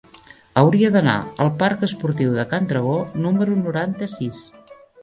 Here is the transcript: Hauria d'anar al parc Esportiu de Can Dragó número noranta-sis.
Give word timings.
Hauria 0.61 0.89
d'anar 0.95 1.17
al 1.45 1.51
parc 1.61 1.85
Esportiu 1.89 2.35
de 2.41 2.47
Can 2.55 2.67
Dragó 2.73 2.99
número 3.29 3.63
noranta-sis. 3.65 4.43